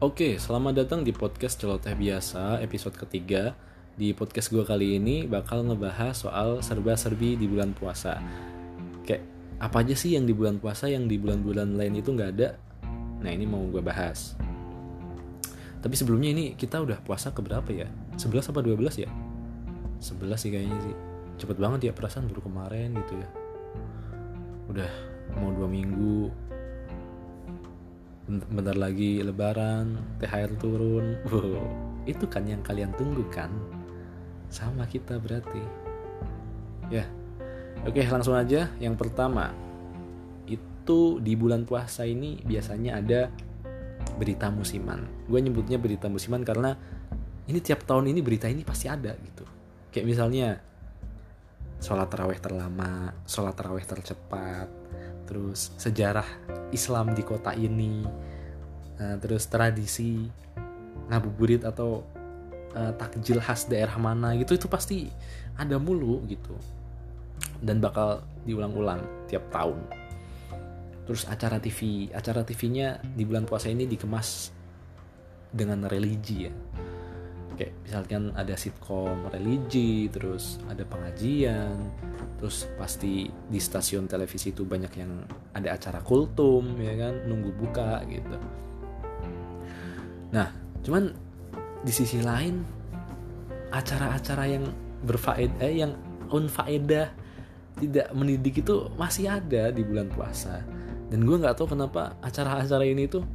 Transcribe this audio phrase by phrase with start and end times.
[0.00, 3.52] Oke, selamat datang di podcast Celoteh Biasa, episode ketiga.
[3.92, 8.16] Di podcast gue kali ini bakal ngebahas soal serba-serbi di bulan puasa.
[9.04, 9.28] Kayak
[9.60, 12.56] apa aja sih yang di bulan puasa yang di bulan-bulan lain itu nggak ada?
[13.20, 14.40] Nah ini mau gue bahas.
[15.84, 17.84] Tapi sebelumnya ini kita udah puasa ke berapa ya?
[18.16, 19.10] 11 apa 12 ya?
[20.00, 20.96] 11 sih kayaknya sih.
[21.44, 23.28] Cepet banget ya perasaan baru kemarin gitu ya.
[24.64, 24.90] Udah
[25.36, 26.32] mau dua minggu
[28.30, 31.18] bentar lagi lebaran THR turun.
[31.26, 31.66] Wow,
[32.06, 33.50] itu kan yang kalian tunggu kan?
[34.46, 35.62] Sama kita berarti.
[36.90, 37.06] Ya
[37.86, 38.70] oke langsung aja.
[38.78, 39.50] Yang pertama
[40.46, 43.30] itu di bulan puasa ini biasanya ada
[44.16, 45.06] berita musiman.
[45.26, 46.74] Gue nyebutnya berita musiman karena
[47.50, 49.44] ini tiap tahun ini berita ini pasti ada gitu.
[49.90, 50.48] Kayak misalnya
[51.80, 54.68] sholat taraweh terlama sholat taraweh tercepat
[55.30, 56.26] terus sejarah
[56.74, 58.02] Islam di kota ini
[58.98, 60.26] uh, terus tradisi
[61.06, 62.02] ngabuburit atau
[62.74, 65.06] uh, takjil khas daerah mana gitu itu pasti
[65.54, 66.58] ada mulu gitu.
[67.62, 69.78] Dan bakal diulang-ulang tiap tahun.
[71.06, 74.50] Terus acara TV acara TV-nya di bulan puasa ini dikemas
[75.50, 76.52] dengan religi ya
[77.60, 81.76] kayak misalkan ada sitkom religi terus ada pengajian
[82.40, 85.12] terus pasti di stasiun televisi itu banyak yang
[85.52, 88.36] ada acara kultum ya kan nunggu buka gitu.
[90.32, 90.48] Nah
[90.80, 91.12] cuman
[91.84, 92.64] di sisi lain
[93.68, 94.64] acara-acara yang
[95.04, 95.92] berfaedah eh, yang
[96.32, 97.12] unfaedah
[97.76, 100.64] tidak mendidik itu masih ada di bulan puasa.
[101.12, 103.28] Dan gue nggak tahu kenapa acara-acara ini tuh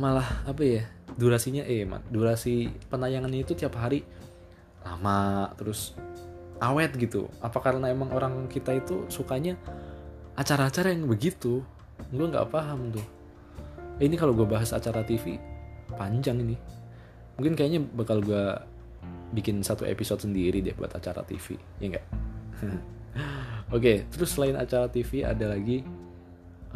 [0.00, 4.04] malah apa ya durasinya eh durasi penayangannya itu tiap hari
[4.82, 5.94] lama terus
[6.58, 7.30] awet gitu.
[7.42, 9.58] Apa karena emang orang kita itu sukanya
[10.38, 11.62] acara-acara yang begitu?
[12.10, 13.06] Gue nggak paham tuh.
[14.00, 15.38] Eh, ini kalau gue bahas acara TV
[15.94, 16.56] panjang ini.
[17.36, 18.72] Mungkin kayaknya bakal gue
[19.32, 22.04] bikin satu episode sendiri deh buat acara TV ya enggak
[22.62, 25.82] oke okay, terus selain acara TV ada lagi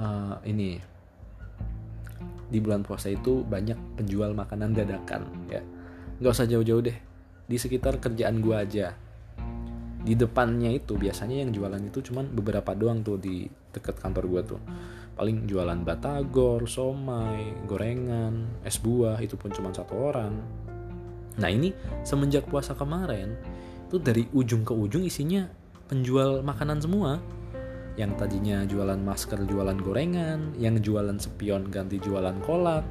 [0.00, 0.80] uh, ini
[2.56, 5.60] di bulan puasa itu banyak penjual makanan dadakan ya.
[6.16, 6.96] Nggak usah jauh-jauh deh
[7.44, 8.96] di sekitar kerjaan gua aja.
[10.00, 13.44] Di depannya itu biasanya yang jualan itu cuman beberapa doang tuh di
[13.76, 14.60] deket kantor gua tuh.
[15.20, 20.32] Paling jualan batagor, somai, gorengan, es buah itu pun cuma satu orang.
[21.36, 23.36] Nah ini semenjak puasa kemarin
[23.86, 25.44] itu dari ujung ke ujung isinya
[25.86, 27.20] penjual makanan semua
[27.96, 32.84] yang tadinya jualan masker jualan gorengan, yang jualan spion ganti jualan kolak,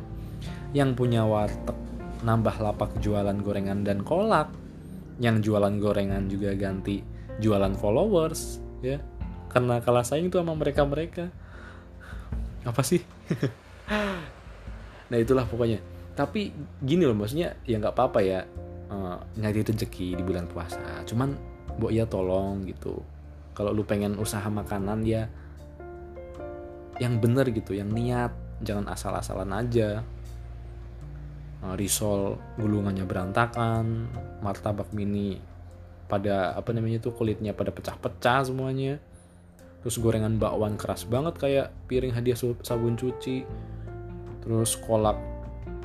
[0.74, 1.78] yang punya warteg
[2.26, 4.50] nambah lapak jualan gorengan dan kolak,
[5.22, 7.06] yang jualan gorengan juga ganti
[7.38, 8.98] jualan followers, ya.
[9.54, 11.30] Karena kalah saing itu sama mereka-mereka.
[12.66, 13.00] Apa sih?
[15.14, 15.80] nah itulah pokoknya.
[16.18, 16.50] Tapi
[16.82, 18.42] gini loh maksudnya ya nggak apa-apa ya
[18.90, 20.82] uh, nyari rezeki di bulan puasa.
[21.08, 21.38] Cuman
[21.78, 23.15] bu ya tolong gitu
[23.56, 25.32] kalau lu pengen usaha makanan ya
[27.00, 28.32] yang bener gitu yang niat.
[28.64, 30.04] Jangan asal-asalan aja.
[31.64, 34.12] Nah, risol gulungannya berantakan
[34.44, 35.40] martabak mini
[36.06, 39.00] pada apa namanya tuh kulitnya pada pecah-pecah semuanya.
[39.84, 43.44] Terus gorengan bakwan keras banget kayak piring hadiah sabun cuci.
[44.46, 45.18] Terus kolak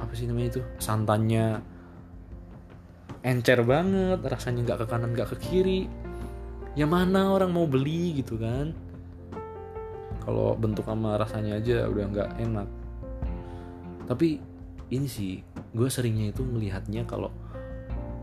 [0.00, 1.60] apa sih namanya itu santannya
[3.20, 5.80] encer banget rasanya nggak ke kanan nggak ke kiri
[6.78, 8.70] ya mana orang mau beli gitu kan?
[10.22, 12.68] Kalau bentuk sama rasanya aja udah nggak enak.
[14.06, 14.28] Tapi
[14.90, 15.38] ini sih
[15.70, 17.30] gue seringnya itu melihatnya kalau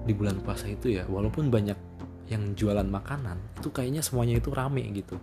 [0.08, 1.76] di bulan puasa itu ya walaupun banyak
[2.28, 5.20] yang jualan makanan itu kayaknya semuanya itu rame gitu.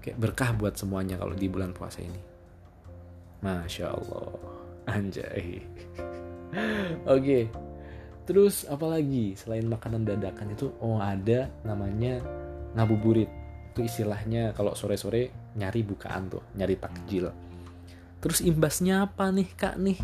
[0.00, 2.20] Kayak berkah buat semuanya kalau di bulan puasa ini.
[3.40, 4.32] Masya allah.
[4.90, 5.60] Anjay.
[7.06, 7.06] Oke.
[7.06, 7.69] okay.
[8.28, 12.22] Terus apalagi selain makanan dadakan itu oh ada namanya
[12.76, 13.28] ngabuburit.
[13.70, 17.30] Itu istilahnya kalau sore-sore nyari bukaan tuh, nyari takjil.
[18.20, 19.98] Terus imbasnya apa nih kak nih?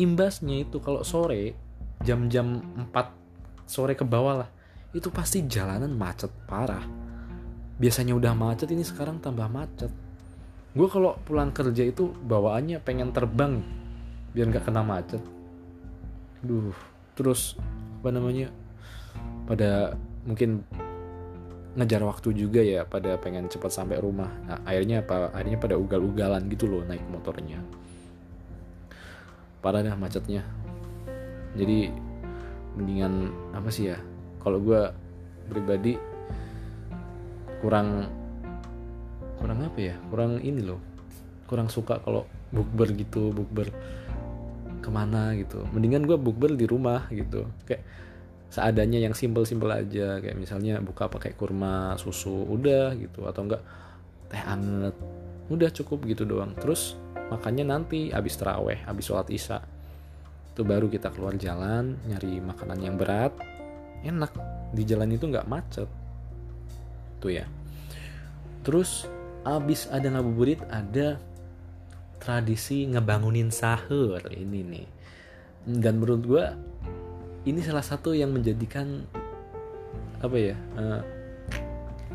[0.00, 1.52] Imbasnya itu kalau sore
[2.00, 4.50] jam-jam 4 sore ke bawah lah
[4.90, 6.82] itu pasti jalanan macet parah.
[7.78, 9.90] Biasanya udah macet ini sekarang tambah macet.
[10.74, 13.62] Gue kalau pulang kerja itu bawaannya pengen terbang
[14.34, 15.22] biar nggak kena macet.
[16.42, 16.74] Duh,
[17.20, 17.60] terus
[18.00, 18.48] apa namanya
[19.44, 19.92] pada
[20.24, 20.64] mungkin
[21.76, 24.32] ngejar waktu juga ya pada pengen cepat sampai rumah.
[24.48, 27.60] Nah, akhirnya apa akhirnya pada ugal-ugalan gitu loh naik motornya.
[29.60, 30.48] Parah dah macetnya.
[31.52, 31.92] Jadi
[32.80, 34.00] mendingan apa sih ya
[34.40, 34.80] kalau gue
[35.52, 36.00] pribadi
[37.60, 38.08] kurang
[39.36, 39.94] kurang apa ya?
[40.08, 40.80] kurang ini loh.
[41.44, 43.68] Kurang suka kalau bukber gitu bukber
[44.80, 45.62] ke mana gitu.
[45.70, 47.46] Mendingan gue bukber di rumah gitu.
[47.68, 47.84] Kayak
[48.50, 50.18] seadanya yang simple-simple aja.
[50.18, 53.28] Kayak misalnya buka pakai kurma susu udah gitu.
[53.28, 53.62] Atau enggak
[54.32, 54.96] teh anget.
[55.52, 56.56] Udah cukup gitu doang.
[56.56, 56.96] Terus
[57.30, 59.62] makannya nanti habis teraweh habis sholat isya.
[60.50, 63.36] Itu baru kita keluar jalan nyari makanan yang berat.
[64.02, 64.32] Enak.
[64.74, 65.86] Di jalan itu nggak macet.
[67.20, 67.44] Tuh ya.
[68.64, 69.06] Terus
[69.40, 71.16] abis ada ngabuburit ada
[72.20, 74.86] tradisi ngebangunin sahur ini nih.
[75.64, 76.44] Dan menurut gue
[77.48, 79.08] ini salah satu yang menjadikan
[80.20, 81.00] apa ya uh,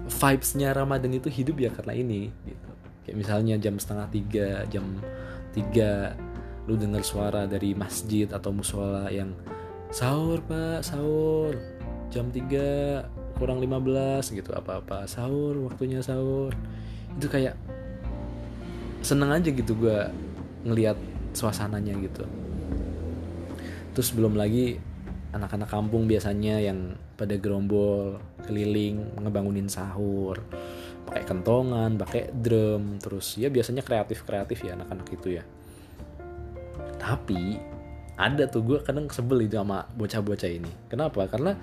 [0.06, 2.70] vibesnya Ramadan itu hidup ya karena ini gitu.
[3.06, 4.86] Kayak misalnya jam setengah tiga jam
[5.54, 6.14] tiga
[6.66, 9.34] lu dengar suara dari masjid atau musola yang
[9.90, 11.58] sahur pak sahur.
[12.14, 15.10] Jam 3 kurang 15 gitu apa-apa.
[15.10, 16.54] Sahur waktunya sahur.
[17.18, 17.58] Itu kayak
[19.06, 20.10] seneng aja gitu gue
[20.66, 20.98] ngelihat
[21.38, 22.26] suasananya gitu.
[23.94, 24.82] Terus belum lagi
[25.30, 28.18] anak-anak kampung biasanya yang pada gerombol
[28.50, 30.42] keliling ngebangunin sahur
[31.06, 35.44] pakai kentongan pakai drum terus ya biasanya kreatif kreatif ya anak-anak itu ya.
[36.98, 37.62] Tapi
[38.18, 40.72] ada tuh gue kadang sebel itu sama bocah-bocah ini.
[40.90, 41.30] Kenapa?
[41.30, 41.54] Karena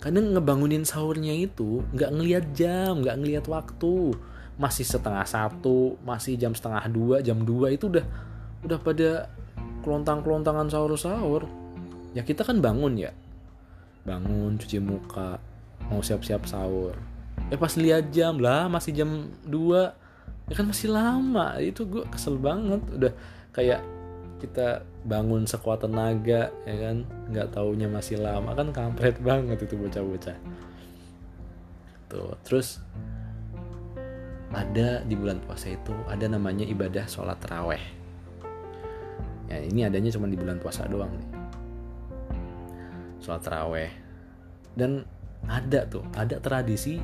[0.00, 4.16] kadang ngebangunin sahurnya itu nggak ngelihat jam nggak ngelihat waktu
[4.56, 8.04] masih setengah satu masih jam setengah dua jam dua itu udah
[8.66, 9.30] udah pada
[9.80, 11.48] kelontang kelontangan sahur sahur
[12.14, 13.12] ya kita kan bangun ya.
[14.02, 15.38] Bangun cuci muka
[15.90, 16.94] mau siap-siap sahur.
[17.50, 19.10] Eh pas lihat jam lah masih jam
[19.46, 22.80] 2 ya kan masih lama itu gue kesel banget.
[22.90, 23.12] Udah
[23.54, 23.80] kayak
[24.40, 26.96] kita bangun sekuat tenaga ya kan?
[27.30, 28.54] Nggak taunya masih lama.
[28.54, 30.36] Kan kampret banget itu bocah-bocah.
[32.10, 32.82] Tuh terus
[34.50, 38.00] ada di bulan puasa itu ada namanya ibadah sholat raweh
[39.50, 41.30] ya ini adanya cuma di bulan puasa doang nih.
[43.20, 43.90] Sholat raweh
[44.78, 45.02] dan
[45.44, 47.02] ada tuh ada tradisi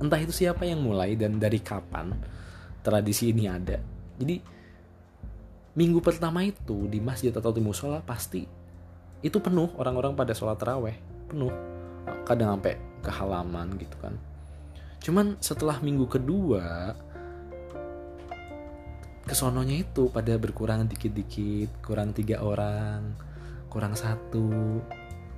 [0.00, 2.16] entah itu siapa yang mulai dan dari kapan
[2.80, 3.78] tradisi ini ada.
[4.16, 4.40] Jadi
[5.76, 8.44] minggu pertama itu di masjid atau di musola pasti
[9.22, 10.96] itu penuh orang-orang pada sholat raweh
[11.28, 11.52] penuh.
[12.26, 12.74] Kadang sampai
[13.04, 14.18] ke halaman gitu kan
[15.02, 16.94] cuman setelah minggu kedua
[19.26, 23.14] kesononya itu pada berkurang dikit-dikit kurang tiga orang
[23.72, 24.78] kurang satu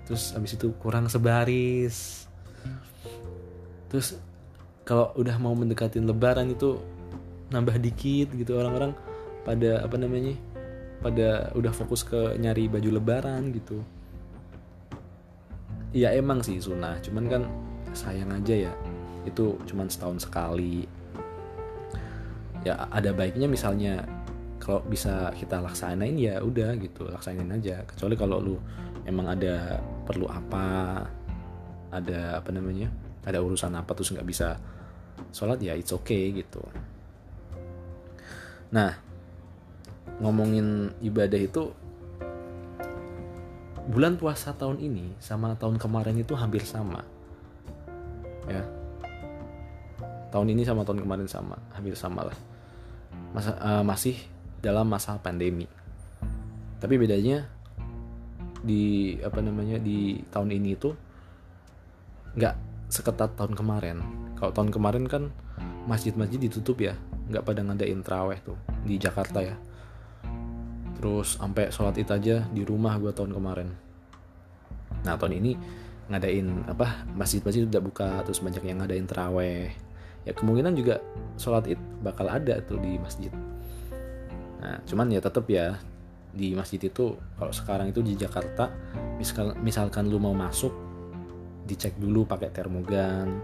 [0.05, 2.28] terus habis itu kurang sebaris.
[3.88, 4.20] Terus
[4.84, 6.76] kalau udah mau mendekatin lebaran itu
[7.49, 8.93] nambah dikit gitu orang-orang
[9.44, 10.37] pada apa namanya
[11.00, 13.81] pada udah fokus ke nyari baju lebaran gitu.
[15.94, 17.43] Ya emang sih sunnah cuman kan
[17.94, 18.72] sayang aja ya
[19.25, 20.85] itu cuman setahun sekali.
[22.65, 24.05] Ya ada baiknya misalnya
[24.56, 27.85] kalau bisa kita laksanain ya udah gitu laksanain aja.
[27.85, 28.56] Kecuali kalau lu
[29.05, 31.00] emang ada perlu apa
[31.93, 32.88] ada apa namanya
[33.25, 34.56] ada urusan apa terus nggak bisa
[35.32, 36.65] sholat ya it's okay gitu.
[38.73, 38.97] Nah
[40.20, 41.73] ngomongin ibadah itu
[43.85, 47.05] bulan puasa tahun ini sama tahun kemarin itu hampir sama
[48.49, 48.65] ya
[50.34, 52.38] tahun ini sama tahun kemarin sama hampir sama lah.
[53.31, 54.19] Masa, uh, masih
[54.58, 55.70] dalam masa pandemi.
[56.82, 57.46] Tapi bedanya
[58.58, 60.91] di apa namanya di tahun ini itu
[62.34, 62.55] nggak
[62.91, 64.03] seketat tahun kemarin.
[64.34, 65.31] Kalau tahun kemarin kan
[65.86, 66.98] masjid-masjid ditutup ya
[67.31, 69.55] nggak pada ngadain traweh tuh di Jakarta ya.
[70.98, 73.70] Terus sampai sholat itu aja di rumah gue tahun kemarin.
[75.06, 75.53] Nah tahun ini
[76.10, 79.94] ngadain apa masjid-masjid udah buka terus banyak yang ngadain teraweh
[80.24, 81.00] ya kemungkinan juga
[81.36, 83.32] sholat id bakal ada tuh di masjid.
[84.60, 85.76] Nah cuman ya tetap ya
[86.34, 88.66] di masjid itu kalau sekarang itu di Jakarta
[89.16, 90.74] misal, misalkan lu mau masuk
[91.64, 93.40] dicek dulu pakai termogan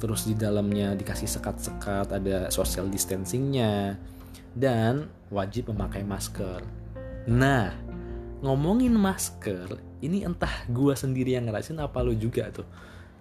[0.00, 3.94] terus di dalamnya dikasih sekat-sekat ada social distancingnya
[4.54, 6.62] dan wajib memakai masker.
[7.30, 7.74] Nah
[8.44, 12.66] ngomongin masker ini entah gue sendiri yang ngerasain apa lo juga tuh.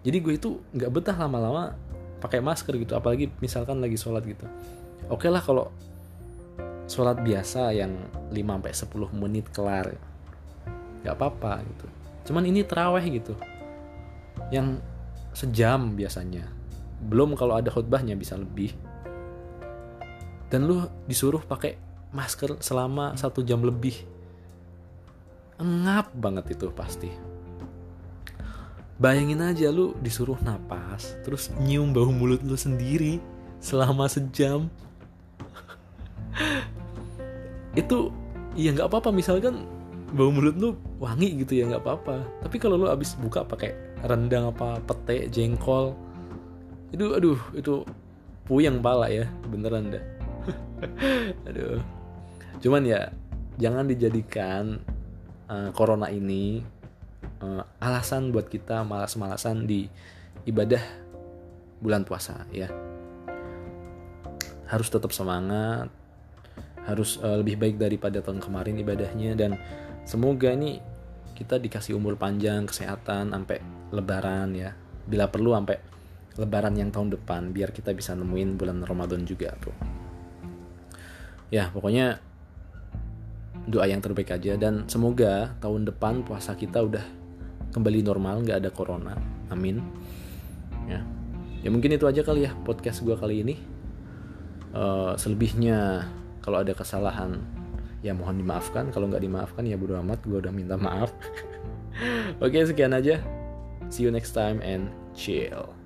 [0.03, 1.79] Jadi gue itu nggak betah lama-lama
[2.23, 4.47] pakai masker gitu apalagi misalkan lagi sholat gitu.
[5.11, 5.67] Oke okay lah kalau
[6.87, 7.91] sholat biasa yang
[8.31, 9.91] 5-10 menit kelar
[11.03, 11.85] nggak apa-apa gitu.
[12.31, 13.35] Cuman ini teraweh gitu
[14.55, 14.79] yang
[15.35, 16.47] sejam biasanya.
[17.03, 18.71] Belum kalau ada khutbahnya bisa lebih.
[20.47, 21.75] Dan lu disuruh pakai
[22.15, 23.99] masker selama satu jam lebih.
[25.59, 27.32] Ngap banget itu pasti
[29.01, 33.17] Bayangin aja lu disuruh napas, terus nyium bau mulut lu sendiri
[33.57, 34.69] selama sejam.
[37.81, 38.13] itu
[38.53, 39.09] iya nggak apa-apa.
[39.09, 39.65] Misalkan
[40.13, 42.21] bau mulut lu wangi gitu ya nggak apa-apa.
[42.45, 43.73] Tapi kalau lu abis buka pakai
[44.05, 45.95] rendang apa pete jengkol
[46.93, 47.81] itu aduh itu
[48.45, 50.03] puyeng pala ya beneran dah.
[51.49, 51.81] Aduh.
[52.61, 53.09] Cuman ya
[53.57, 54.77] jangan dijadikan
[55.49, 56.61] uh, corona ini
[57.43, 59.91] uh, alasan buat kita malas-malasan di
[60.47, 60.79] ibadah
[61.83, 62.71] bulan puasa ya.
[64.71, 65.91] Harus tetap semangat
[66.83, 69.55] harus uh, lebih baik daripada tahun kemarin ibadahnya dan
[70.03, 70.79] semoga nih
[71.35, 73.59] kita dikasih umur panjang kesehatan sampai
[73.91, 74.71] lebaran ya.
[75.03, 75.79] Bila perlu sampai
[76.39, 79.75] lebaran yang tahun depan biar kita bisa nemuin bulan Ramadan juga tuh
[81.53, 82.17] ya pokoknya
[83.69, 87.05] doa yang terbaik aja dan semoga tahun depan puasa kita udah
[87.73, 89.17] kembali normal nggak ada corona.
[89.49, 89.81] Amin.
[90.85, 91.01] Ya.
[91.63, 93.55] Ya mungkin itu aja kali ya podcast gue kali ini.
[94.73, 96.09] Uh, selebihnya
[96.41, 97.41] kalau ada kesalahan
[98.05, 98.93] ya mohon dimaafkan.
[98.93, 101.09] Kalau nggak dimaafkan ya bodo amat gue udah minta maaf.
[102.43, 103.17] Oke sekian aja.
[103.89, 105.82] See you next time and chill